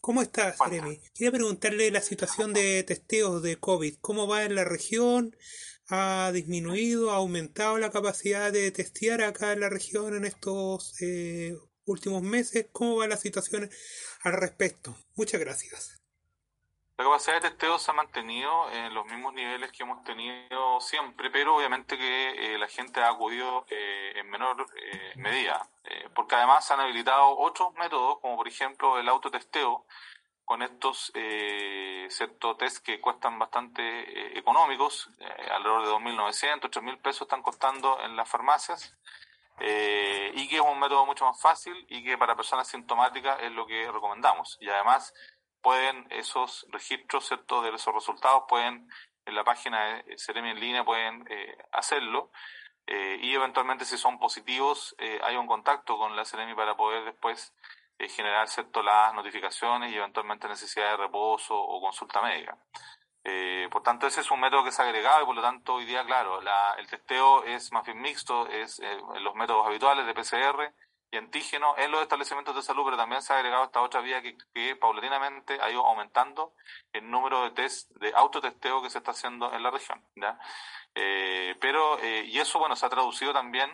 [0.00, 1.00] ¿Cómo estás, Jeremy?
[1.14, 3.96] Quería preguntarle la situación de testeos de COVID.
[4.00, 5.34] ¿Cómo va en la región?
[5.88, 11.56] ¿Ha disminuido, ha aumentado la capacidad de testear acá en la región en estos eh,
[11.86, 12.68] últimos meses?
[12.72, 13.70] ¿Cómo va la situación
[14.22, 14.96] al respecto?
[15.14, 16.00] Muchas gracias.
[16.98, 21.30] La capacidad de testeo se ha mantenido en los mismos niveles que hemos tenido siempre,
[21.30, 24.66] pero obviamente que eh, la gente ha acudido eh, en menor
[25.16, 25.68] medida,
[26.16, 29.86] porque además han habilitado otros métodos, como por ejemplo el autotesteo,
[30.44, 31.12] con estos
[32.08, 35.10] ciertos test que cuestan bastante económicos,
[35.50, 38.96] alrededor de 2.900, 3.000 pesos están costando en las farmacias,
[39.58, 43.66] y que es un método mucho más fácil y que para personas sintomáticas es lo
[43.66, 44.56] que recomendamos.
[44.60, 45.12] Y además
[45.60, 47.60] pueden esos registros, ¿cierto?
[47.60, 48.88] De esos resultados pueden
[49.26, 52.30] en la página de Ceremi en línea pueden eh, hacerlo
[52.86, 57.04] eh, y eventualmente si son positivos eh, hay un contacto con la Ceremi para poder
[57.04, 57.54] después
[57.98, 62.58] generar cierto las notificaciones y eventualmente necesidad de reposo o consulta médica.
[63.70, 66.04] por tanto, ese es un método que ha agregado y por lo tanto hoy día,
[66.04, 66.40] claro,
[66.76, 68.82] el testeo es más bien mixto, es
[69.20, 70.74] los métodos habituales de PCR
[71.16, 74.20] y antígeno en los establecimientos de salud, pero también se ha agregado esta otra vía
[74.22, 76.52] que, paulatinamente ha ido aumentando
[76.92, 80.04] el número de test de autotesteo que se está haciendo en la región.
[80.94, 83.70] Eh, pero, eh, y eso, bueno, se ha traducido también,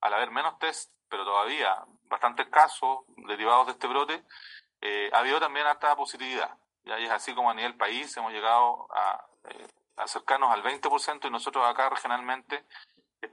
[0.00, 4.24] al haber menos test, pero todavía bastantes casos derivados de este brote,
[4.80, 6.56] eh, ha habido también alta positividad.
[6.84, 9.26] Y es así como a nivel país hemos llegado a
[9.96, 12.64] acercarnos al 20% y nosotros acá regionalmente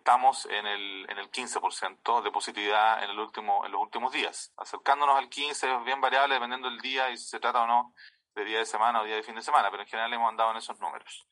[0.03, 4.51] estamos en el, en el 15% de positividad en, el último, en los últimos días.
[4.57, 7.93] Acercándonos al 15% es bien variable dependiendo del día y si se trata o no
[8.35, 10.51] de día de semana o día de fin de semana, pero en general hemos andado
[10.51, 11.25] en esos números.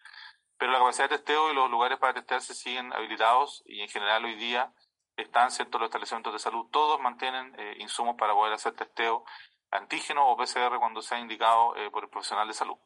[0.58, 4.24] Pero la capacidad de testeo y los lugares para testearse siguen habilitados y en general
[4.24, 4.72] hoy día
[5.18, 9.26] están ciertos los establecimientos de salud, todos mantienen eh, insumos para poder hacer testeo
[9.70, 12.78] antígeno o PCR cuando sea indicado eh, por el profesional de salud.